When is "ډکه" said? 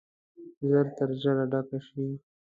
1.51-1.79